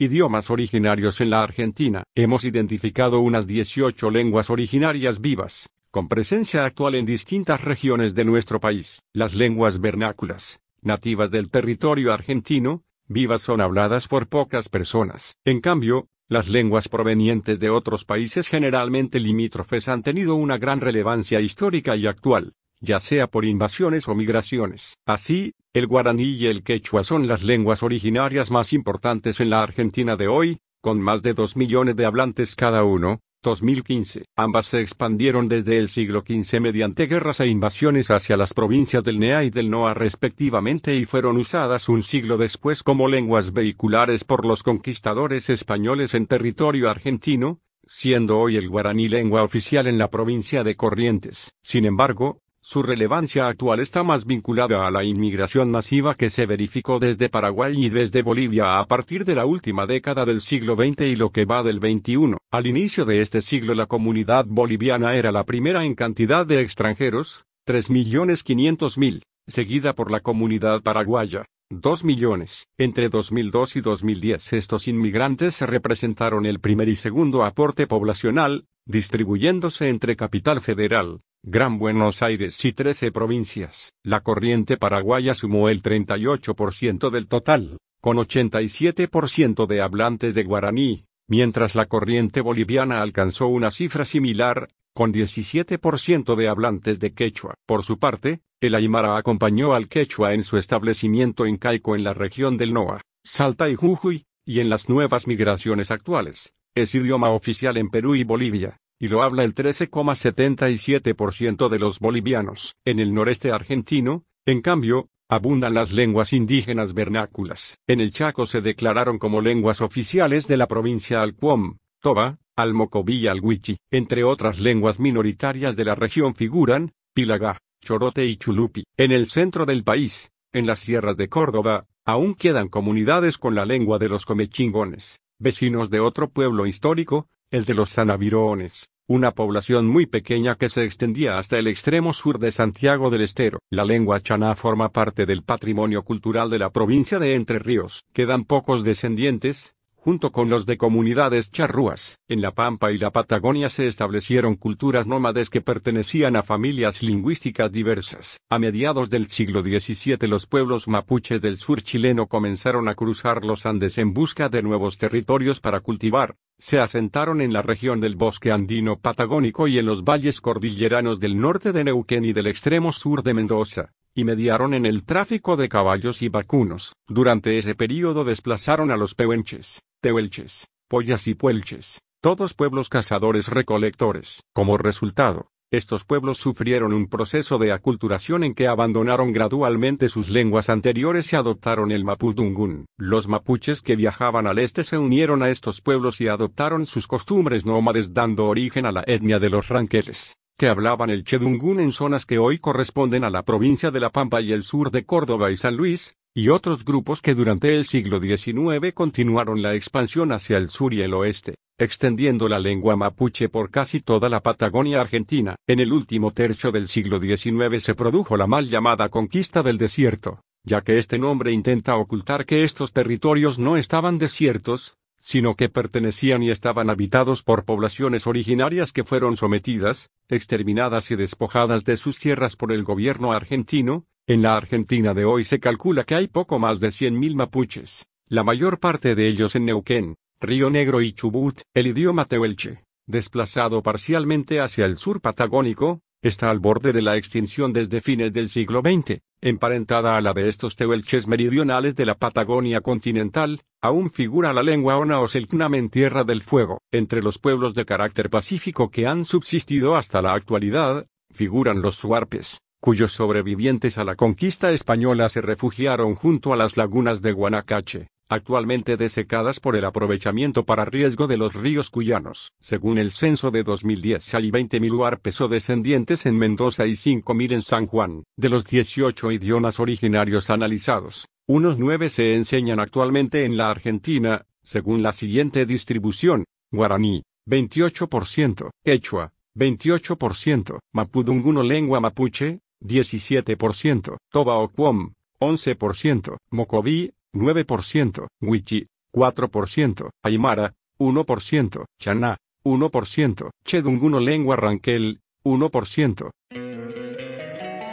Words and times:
Idiomas 0.00 0.48
originarios 0.48 1.20
en 1.20 1.30
la 1.30 1.42
Argentina. 1.42 2.04
Hemos 2.14 2.44
identificado 2.44 3.18
unas 3.18 3.48
18 3.48 4.12
lenguas 4.12 4.48
originarias 4.48 5.20
vivas, 5.20 5.74
con 5.90 6.06
presencia 6.06 6.64
actual 6.64 6.94
en 6.94 7.04
distintas 7.04 7.64
regiones 7.64 8.14
de 8.14 8.24
nuestro 8.24 8.60
país. 8.60 9.02
Las 9.12 9.34
lenguas 9.34 9.80
vernáculas, 9.80 10.60
nativas 10.82 11.32
del 11.32 11.50
territorio 11.50 12.12
argentino, 12.12 12.84
vivas 13.08 13.42
son 13.42 13.60
habladas 13.60 14.06
por 14.06 14.28
pocas 14.28 14.68
personas. 14.68 15.36
En 15.44 15.60
cambio, 15.60 16.06
las 16.28 16.46
lenguas 16.46 16.88
provenientes 16.88 17.58
de 17.58 17.68
otros 17.68 18.04
países 18.04 18.46
generalmente 18.46 19.18
limítrofes 19.18 19.88
han 19.88 20.04
tenido 20.04 20.36
una 20.36 20.58
gran 20.58 20.80
relevancia 20.80 21.40
histórica 21.40 21.96
y 21.96 22.06
actual, 22.06 22.54
ya 22.80 23.00
sea 23.00 23.26
por 23.26 23.44
invasiones 23.44 24.08
o 24.08 24.14
migraciones. 24.14 24.94
Así, 25.06 25.54
el 25.72 25.86
guaraní 25.86 26.30
y 26.30 26.46
el 26.46 26.62
quechua 26.62 27.04
son 27.04 27.28
las 27.28 27.42
lenguas 27.42 27.82
originarias 27.82 28.50
más 28.50 28.72
importantes 28.72 29.40
en 29.40 29.50
la 29.50 29.62
Argentina 29.62 30.16
de 30.16 30.28
hoy, 30.28 30.58
con 30.80 31.00
más 31.00 31.22
de 31.22 31.34
dos 31.34 31.56
millones 31.56 31.96
de 31.96 32.04
hablantes 32.04 32.54
cada 32.54 32.84
uno, 32.84 33.20
2015. 33.42 34.24
Ambas 34.36 34.66
se 34.66 34.80
expandieron 34.80 35.48
desde 35.48 35.78
el 35.78 35.88
siglo 35.88 36.24
XV 36.26 36.60
mediante 36.60 37.06
guerras 37.06 37.40
e 37.40 37.46
invasiones 37.46 38.10
hacia 38.10 38.36
las 38.36 38.52
provincias 38.52 39.04
del 39.04 39.20
NEA 39.20 39.44
y 39.44 39.50
del 39.50 39.70
NOA 39.70 39.94
respectivamente 39.94 40.96
y 40.96 41.04
fueron 41.04 41.36
usadas 41.36 41.88
un 41.88 42.02
siglo 42.02 42.36
después 42.36 42.82
como 42.82 43.06
lenguas 43.06 43.52
vehiculares 43.52 44.24
por 44.24 44.44
los 44.44 44.62
conquistadores 44.62 45.50
españoles 45.50 46.14
en 46.14 46.26
territorio 46.26 46.90
argentino, 46.90 47.60
siendo 47.84 48.38
hoy 48.38 48.56
el 48.56 48.68
guaraní 48.68 49.08
lengua 49.08 49.42
oficial 49.42 49.86
en 49.86 49.98
la 49.98 50.10
provincia 50.10 50.64
de 50.64 50.74
Corrientes. 50.74 51.54
Sin 51.60 51.84
embargo, 51.84 52.40
su 52.60 52.82
relevancia 52.82 53.46
actual 53.46 53.80
está 53.80 54.02
más 54.02 54.26
vinculada 54.26 54.86
a 54.86 54.90
la 54.90 55.04
inmigración 55.04 55.70
masiva 55.70 56.16
que 56.16 56.28
se 56.28 56.44
verificó 56.44 56.98
desde 56.98 57.28
Paraguay 57.28 57.74
y 57.76 57.88
desde 57.88 58.22
Bolivia 58.22 58.80
a 58.80 58.86
partir 58.86 59.24
de 59.24 59.36
la 59.36 59.46
última 59.46 59.86
década 59.86 60.24
del 60.24 60.40
siglo 60.40 60.74
XX 60.74 61.02
y 61.02 61.16
lo 61.16 61.30
que 61.30 61.44
va 61.44 61.62
del 61.62 61.78
XXI. 61.78 62.36
Al 62.50 62.66
inicio 62.66 63.04
de 63.04 63.22
este 63.22 63.42
siglo 63.42 63.74
la 63.74 63.86
comunidad 63.86 64.44
boliviana 64.46 65.14
era 65.14 65.30
la 65.30 65.44
primera 65.44 65.84
en 65.84 65.94
cantidad 65.94 66.44
de 66.44 66.60
extranjeros, 66.60 67.44
3.500.000, 67.66 69.22
seguida 69.46 69.94
por 69.94 70.10
la 70.10 70.20
comunidad 70.20 70.82
paraguaya, 70.82 71.44
2 71.70 72.04
millones. 72.04 72.66
Entre 72.76 73.08
2002 73.08 73.76
y 73.76 73.80
2010 73.82 74.52
estos 74.54 74.88
inmigrantes 74.88 75.60
representaron 75.60 76.44
el 76.44 76.58
primer 76.58 76.88
y 76.88 76.96
segundo 76.96 77.44
aporte 77.44 77.86
poblacional, 77.86 78.66
distribuyéndose 78.84 79.90
entre 79.90 80.16
Capital 80.16 80.60
Federal, 80.60 81.20
Gran 81.44 81.78
Buenos 81.78 82.20
Aires 82.22 82.64
y 82.64 82.72
13 82.72 83.12
provincias. 83.12 83.92
La 84.02 84.20
corriente 84.22 84.76
paraguaya 84.76 85.36
sumó 85.36 85.68
el 85.68 85.82
38% 85.82 87.10
del 87.10 87.28
total, 87.28 87.78
con 88.00 88.16
87% 88.16 89.66
de 89.66 89.80
hablantes 89.80 90.34
de 90.34 90.42
guaraní, 90.42 91.04
mientras 91.28 91.76
la 91.76 91.86
corriente 91.86 92.40
boliviana 92.40 93.02
alcanzó 93.02 93.46
una 93.46 93.70
cifra 93.70 94.04
similar, 94.04 94.68
con 94.92 95.12
17% 95.12 96.34
de 96.34 96.48
hablantes 96.48 96.98
de 96.98 97.14
quechua. 97.14 97.54
Por 97.66 97.84
su 97.84 98.00
parte, 98.00 98.40
el 98.60 98.74
aymara 98.74 99.16
acompañó 99.16 99.74
al 99.74 99.88
quechua 99.88 100.34
en 100.34 100.42
su 100.42 100.58
establecimiento 100.58 101.46
incaico 101.46 101.94
en 101.94 102.02
la 102.02 102.14
región 102.14 102.56
del 102.56 102.74
Noa, 102.74 103.00
Salta 103.22 103.68
y 103.68 103.76
Jujuy, 103.76 104.26
y 104.44 104.58
en 104.58 104.68
las 104.68 104.88
nuevas 104.88 105.28
migraciones 105.28 105.92
actuales. 105.92 106.52
Es 106.74 106.96
idioma 106.96 107.30
oficial 107.30 107.76
en 107.76 107.90
Perú 107.90 108.16
y 108.16 108.24
Bolivia 108.24 108.80
y 108.98 109.08
lo 109.08 109.22
habla 109.22 109.44
el 109.44 109.54
13,77% 109.54 111.68
de 111.68 111.78
los 111.78 112.00
bolivianos. 112.00 112.74
En 112.84 112.98
el 112.98 113.14
noreste 113.14 113.52
argentino, 113.52 114.24
en 114.46 114.60
cambio, 114.60 115.08
abundan 115.28 115.74
las 115.74 115.92
lenguas 115.92 116.32
indígenas 116.32 116.94
vernáculas. 116.94 117.78
En 117.86 118.00
el 118.00 118.12
Chaco 118.12 118.46
se 118.46 118.60
declararon 118.60 119.18
como 119.18 119.40
lenguas 119.40 119.80
oficiales 119.80 120.48
de 120.48 120.56
la 120.56 120.66
provincia 120.66 121.22
Alcuom, 121.22 121.76
Toba, 122.00 122.38
Almocobí 122.56 123.18
y 123.18 123.28
Alhuichi. 123.28 123.76
Entre 123.90 124.24
otras 124.24 124.58
lenguas 124.58 124.98
minoritarias 124.98 125.76
de 125.76 125.84
la 125.84 125.94
región 125.94 126.34
figuran, 126.34 126.92
Pilagá, 127.14 127.60
Chorote 127.82 128.26
y 128.26 128.36
Chulupi. 128.36 128.84
En 128.96 129.12
el 129.12 129.26
centro 129.26 129.66
del 129.66 129.84
país, 129.84 130.32
en 130.52 130.66
las 130.66 130.80
sierras 130.80 131.16
de 131.16 131.28
Córdoba, 131.28 131.86
aún 132.04 132.34
quedan 132.34 132.68
comunidades 132.68 133.38
con 133.38 133.54
la 133.54 133.66
lengua 133.66 133.98
de 133.98 134.08
los 134.08 134.24
comechingones, 134.24 135.20
vecinos 135.38 135.90
de 135.90 136.00
otro 136.00 136.30
pueblo 136.30 136.66
histórico, 136.66 137.28
el 137.50 137.64
de 137.64 137.72
los 137.72 137.90
Sanavirones, 137.90 138.90
una 139.06 139.32
población 139.32 139.86
muy 139.86 140.04
pequeña 140.04 140.56
que 140.56 140.68
se 140.68 140.84
extendía 140.84 141.38
hasta 141.38 141.58
el 141.58 141.66
extremo 141.66 142.12
sur 142.12 142.38
de 142.38 142.52
Santiago 142.52 143.08
del 143.08 143.22
Estero. 143.22 143.58
La 143.70 143.86
lengua 143.86 144.20
chaná 144.20 144.54
forma 144.54 144.90
parte 144.90 145.24
del 145.24 145.42
patrimonio 145.42 146.02
cultural 146.02 146.50
de 146.50 146.58
la 146.58 146.70
provincia 146.70 147.18
de 147.18 147.34
Entre 147.34 147.58
Ríos. 147.58 148.04
Quedan 148.12 148.44
pocos 148.44 148.84
descendientes, 148.84 149.74
junto 149.96 150.30
con 150.30 150.50
los 150.50 150.66
de 150.66 150.76
comunidades 150.76 151.50
charrúas. 151.50 152.18
En 152.28 152.42
la 152.42 152.52
Pampa 152.52 152.92
y 152.92 152.98
la 152.98 153.12
Patagonia 153.12 153.70
se 153.70 153.86
establecieron 153.86 154.54
culturas 154.54 155.06
nómades 155.06 155.48
que 155.48 155.62
pertenecían 155.62 156.36
a 156.36 156.42
familias 156.42 157.02
lingüísticas 157.02 157.72
diversas. 157.72 158.40
A 158.50 158.58
mediados 158.58 159.08
del 159.08 159.28
siglo 159.28 159.62
XVII 159.62 160.28
los 160.28 160.46
pueblos 160.46 160.86
mapuches 160.86 161.40
del 161.40 161.56
sur 161.56 161.80
chileno 161.80 162.26
comenzaron 162.26 162.88
a 162.88 162.94
cruzar 162.94 163.42
los 163.46 163.64
Andes 163.64 163.96
en 163.96 164.12
busca 164.12 164.50
de 164.50 164.62
nuevos 164.62 164.98
territorios 164.98 165.60
para 165.60 165.80
cultivar, 165.80 166.36
se 166.58 166.80
asentaron 166.80 167.40
en 167.40 167.52
la 167.52 167.62
región 167.62 168.00
del 168.00 168.16
bosque 168.16 168.50
andino 168.50 168.98
patagónico 168.98 169.68
y 169.68 169.78
en 169.78 169.86
los 169.86 170.02
valles 170.02 170.40
cordilleranos 170.40 171.20
del 171.20 171.38
norte 171.40 171.72
de 171.72 171.84
Neuquén 171.84 172.24
y 172.24 172.32
del 172.32 172.48
extremo 172.48 172.92
sur 172.92 173.22
de 173.22 173.34
Mendoza, 173.34 173.92
y 174.14 174.24
mediaron 174.24 174.74
en 174.74 174.84
el 174.84 175.04
tráfico 175.04 175.56
de 175.56 175.68
caballos 175.68 176.20
y 176.22 176.28
vacunos. 176.28 176.94
Durante 177.06 177.58
ese 177.58 177.74
período 177.76 178.24
desplazaron 178.24 178.90
a 178.90 178.96
los 178.96 179.14
pehuenches, 179.14 179.82
tehuelches, 180.00 180.66
pollas 180.88 181.28
y 181.28 181.34
puelches, 181.34 182.00
todos 182.20 182.54
pueblos 182.54 182.88
cazadores 182.88 183.48
recolectores. 183.48 184.42
Como 184.52 184.76
resultado, 184.76 185.50
estos 185.70 186.04
pueblos 186.04 186.38
sufrieron 186.38 186.94
un 186.94 187.08
proceso 187.08 187.58
de 187.58 187.72
aculturación 187.72 188.42
en 188.42 188.54
que 188.54 188.68
abandonaron 188.68 189.32
gradualmente 189.32 190.08
sus 190.08 190.30
lenguas 190.30 190.70
anteriores 190.70 191.30
y 191.34 191.36
adoptaron 191.36 191.92
el 191.92 192.04
mapudungún. 192.04 192.86
Los 192.96 193.28
mapuches 193.28 193.82
que 193.82 193.94
viajaban 193.94 194.46
al 194.46 194.58
este 194.58 194.82
se 194.82 194.96
unieron 194.96 195.42
a 195.42 195.50
estos 195.50 195.82
pueblos 195.82 196.22
y 196.22 196.28
adoptaron 196.28 196.86
sus 196.86 197.06
costumbres 197.06 197.66
nómades 197.66 198.14
dando 198.14 198.46
origen 198.46 198.86
a 198.86 198.92
la 198.92 199.04
etnia 199.06 199.38
de 199.38 199.50
los 199.50 199.68
ranqueles, 199.68 200.38
que 200.56 200.68
hablaban 200.68 201.10
el 201.10 201.22
chedungún 201.22 201.80
en 201.80 201.92
zonas 201.92 202.24
que 202.24 202.38
hoy 202.38 202.58
corresponden 202.58 203.22
a 203.24 203.30
la 203.30 203.42
provincia 203.42 203.90
de 203.90 204.00
La 204.00 204.08
Pampa 204.08 204.40
y 204.40 204.52
el 204.52 204.64
sur 204.64 204.90
de 204.90 205.04
Córdoba 205.04 205.50
y 205.50 205.58
San 205.58 205.76
Luis, 205.76 206.17
y 206.34 206.48
otros 206.48 206.84
grupos 206.84 207.22
que 207.22 207.34
durante 207.34 207.74
el 207.74 207.84
siglo 207.84 208.20
XIX 208.20 208.92
continuaron 208.94 209.62
la 209.62 209.74
expansión 209.74 210.32
hacia 210.32 210.58
el 210.58 210.68
sur 210.68 210.94
y 210.94 211.02
el 211.02 211.14
oeste 211.14 211.54
extendiendo 211.78 212.48
la 212.48 212.58
lengua 212.58 212.96
mapuche 212.96 213.48
por 213.48 213.70
casi 213.70 214.00
toda 214.00 214.28
la 214.28 214.40
Patagonia 214.40 215.00
argentina. 215.00 215.54
En 215.66 215.78
el 215.78 215.92
último 215.92 216.32
tercio 216.32 216.72
del 216.72 216.88
siglo 216.88 217.20
XIX 217.20 217.82
se 217.82 217.94
produjo 217.94 218.36
la 218.36 218.48
mal 218.48 218.68
llamada 218.68 219.08
conquista 219.08 219.62
del 219.62 219.78
desierto, 219.78 220.40
ya 220.64 220.82
que 220.82 220.98
este 220.98 221.18
nombre 221.18 221.52
intenta 221.52 221.96
ocultar 221.96 222.46
que 222.46 222.64
estos 222.64 222.92
territorios 222.92 223.60
no 223.60 223.76
estaban 223.76 224.18
desiertos, 224.18 224.96
sino 225.20 225.54
que 225.54 225.68
pertenecían 225.68 226.42
y 226.42 226.50
estaban 226.50 226.90
habitados 226.90 227.44
por 227.44 227.64
poblaciones 227.64 228.26
originarias 228.26 228.92
que 228.92 229.04
fueron 229.04 229.36
sometidas, 229.36 230.10
exterminadas 230.28 231.12
y 231.12 231.16
despojadas 231.16 231.84
de 231.84 231.96
sus 231.96 232.18
tierras 232.18 232.56
por 232.56 232.72
el 232.72 232.82
gobierno 232.82 233.32
argentino. 233.32 234.04
En 234.28 234.42
la 234.42 234.58
Argentina 234.58 235.14
de 235.14 235.24
hoy 235.24 235.42
se 235.42 235.58
calcula 235.58 236.04
que 236.04 236.14
hay 236.14 236.26
poco 236.28 236.58
más 236.58 236.80
de 236.80 236.88
100.000 236.88 237.34
mapuches, 237.34 238.04
la 238.28 238.44
mayor 238.44 238.78
parte 238.78 239.14
de 239.14 239.26
ellos 239.26 239.56
en 239.56 239.64
Neuquén, 239.64 240.16
Río 240.38 240.68
Negro 240.68 241.00
y 241.00 241.14
Chubut, 241.14 241.62
el 241.72 241.86
idioma 241.86 242.26
tehuelche, 242.26 242.84
desplazado 243.06 243.82
parcialmente 243.82 244.60
hacia 244.60 244.84
el 244.84 244.98
sur 244.98 245.22
patagónico, 245.22 246.02
está 246.20 246.50
al 246.50 246.58
borde 246.58 246.92
de 246.92 247.00
la 247.00 247.16
extinción 247.16 247.72
desde 247.72 248.02
fines 248.02 248.30
del 248.34 248.50
siglo 248.50 248.82
XX, 248.82 249.20
emparentada 249.40 250.18
a 250.18 250.20
la 250.20 250.34
de 250.34 250.50
estos 250.50 250.76
tehuelches 250.76 251.26
meridionales 251.26 251.96
de 251.96 252.04
la 252.04 252.14
Patagonia 252.14 252.82
continental, 252.82 253.62
aún 253.80 254.10
figura 254.10 254.52
la 254.52 254.62
lengua 254.62 254.98
ona 254.98 255.20
o 255.20 255.26
en 255.32 255.88
Tierra 255.88 256.24
del 256.24 256.42
Fuego. 256.42 256.82
Entre 256.92 257.22
los 257.22 257.38
pueblos 257.38 257.72
de 257.72 257.86
carácter 257.86 258.28
pacífico 258.28 258.90
que 258.90 259.06
han 259.06 259.24
subsistido 259.24 259.96
hasta 259.96 260.20
la 260.20 260.34
actualidad, 260.34 261.06
figuran 261.32 261.80
los 261.80 261.94
suarpes, 261.94 262.60
cuyos 262.80 263.12
sobrevivientes 263.12 263.98
a 263.98 264.04
la 264.04 264.14
conquista 264.14 264.70
española 264.70 265.28
se 265.28 265.40
refugiaron 265.40 266.14
junto 266.14 266.52
a 266.52 266.56
las 266.56 266.76
lagunas 266.76 267.22
de 267.22 267.32
Guanacache, 267.32 268.08
actualmente 268.28 268.96
desecadas 268.96 269.58
por 269.58 269.74
el 269.74 269.84
aprovechamiento 269.84 270.64
para 270.64 270.84
riesgo 270.84 271.26
de 271.26 271.36
los 271.36 271.54
ríos 271.54 271.90
cuyanos. 271.90 272.52
Según 272.60 272.98
el 272.98 273.10
censo 273.10 273.50
de 273.50 273.64
2010 273.64 274.34
hay 274.34 274.50
20.000 274.50 274.96
huarpes 274.96 275.40
o 275.40 275.48
descendientes 275.48 276.26
en 276.26 276.36
Mendoza 276.38 276.86
y 276.86 276.92
5.000 276.92 277.52
en 277.52 277.62
San 277.62 277.86
Juan. 277.86 278.24
De 278.36 278.48
los 278.48 278.64
18 278.64 279.32
idiomas 279.32 279.80
originarios 279.80 280.50
analizados, 280.50 281.26
unos 281.46 281.78
9 281.78 282.10
se 282.10 282.34
enseñan 282.34 282.78
actualmente 282.78 283.44
en 283.44 283.56
la 283.56 283.70
Argentina, 283.70 284.46
según 284.62 285.02
la 285.02 285.12
siguiente 285.12 285.66
distribución, 285.66 286.44
guaraní, 286.70 287.22
28%, 287.48 288.70
quechua, 288.84 289.32
28%, 289.56 290.78
mapudunguno 290.92 291.62
lengua 291.62 292.00
mapuche, 292.00 292.60
17%, 292.80 294.16
toba 294.30 294.58
o 294.58 294.68
cuom, 294.68 295.12
11%, 295.40 296.36
mocoví, 296.50 297.12
9%, 297.32 298.26
wichi, 298.40 298.86
4%, 299.12 300.10
aymara, 300.22 300.74
1%, 300.98 301.84
chaná, 301.98 302.36
1%, 302.64 303.50
chedunguno 303.64 304.20
lengua 304.20 304.56
ranquel, 304.56 305.20
1%. 305.44 306.30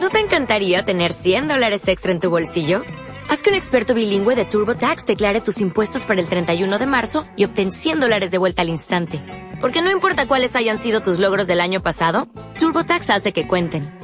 ¿No 0.00 0.10
te 0.10 0.18
encantaría 0.18 0.84
tener 0.84 1.12
100 1.12 1.48
dólares 1.48 1.86
extra 1.88 2.12
en 2.12 2.20
tu 2.20 2.28
bolsillo? 2.28 2.82
Haz 3.28 3.42
que 3.42 3.50
un 3.50 3.56
experto 3.56 3.94
bilingüe 3.94 4.36
de 4.36 4.44
TurboTax 4.44 5.06
declare 5.06 5.40
tus 5.40 5.60
impuestos 5.60 6.04
para 6.04 6.20
el 6.20 6.28
31 6.28 6.78
de 6.78 6.86
marzo 6.86 7.24
y 7.36 7.44
obtén 7.44 7.72
100 7.72 8.00
dólares 8.00 8.30
de 8.30 8.38
vuelta 8.38 8.62
al 8.62 8.68
instante. 8.68 9.22
Porque 9.60 9.82
no 9.82 9.90
importa 9.90 10.28
cuáles 10.28 10.56
hayan 10.56 10.78
sido 10.78 11.00
tus 11.00 11.18
logros 11.18 11.46
del 11.46 11.60
año 11.60 11.80
pasado, 11.80 12.28
TurboTax 12.58 13.10
hace 13.10 13.32
que 13.32 13.46
cuenten. 13.46 14.03